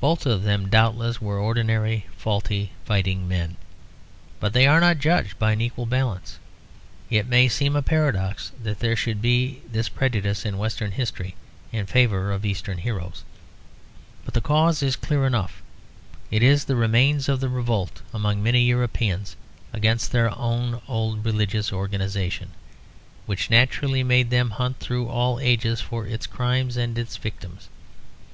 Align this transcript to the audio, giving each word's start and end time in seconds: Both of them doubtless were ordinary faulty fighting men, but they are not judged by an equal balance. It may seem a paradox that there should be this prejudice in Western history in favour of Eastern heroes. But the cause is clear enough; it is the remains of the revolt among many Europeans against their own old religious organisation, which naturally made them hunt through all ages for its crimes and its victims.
Both 0.00 0.24
of 0.24 0.42
them 0.42 0.70
doubtless 0.70 1.20
were 1.20 1.38
ordinary 1.38 2.06
faulty 2.16 2.72
fighting 2.86 3.28
men, 3.28 3.56
but 4.40 4.54
they 4.54 4.66
are 4.66 4.80
not 4.80 5.00
judged 5.00 5.38
by 5.38 5.52
an 5.52 5.60
equal 5.60 5.84
balance. 5.84 6.38
It 7.10 7.26
may 7.26 7.46
seem 7.46 7.76
a 7.76 7.82
paradox 7.82 8.52
that 8.62 8.78
there 8.78 8.96
should 8.96 9.20
be 9.20 9.60
this 9.70 9.90
prejudice 9.90 10.46
in 10.46 10.56
Western 10.56 10.92
history 10.92 11.34
in 11.72 11.84
favour 11.84 12.32
of 12.32 12.46
Eastern 12.46 12.78
heroes. 12.78 13.22
But 14.24 14.32
the 14.32 14.40
cause 14.40 14.82
is 14.82 14.96
clear 14.96 15.26
enough; 15.26 15.60
it 16.30 16.42
is 16.42 16.64
the 16.64 16.74
remains 16.74 17.28
of 17.28 17.40
the 17.40 17.50
revolt 17.50 18.00
among 18.14 18.42
many 18.42 18.62
Europeans 18.62 19.36
against 19.74 20.10
their 20.10 20.34
own 20.38 20.80
old 20.88 21.22
religious 21.22 21.70
organisation, 21.70 22.52
which 23.26 23.50
naturally 23.50 24.02
made 24.02 24.30
them 24.30 24.52
hunt 24.52 24.78
through 24.80 25.08
all 25.08 25.38
ages 25.38 25.82
for 25.82 26.06
its 26.06 26.26
crimes 26.26 26.78
and 26.78 26.96
its 26.96 27.18
victims. 27.18 27.68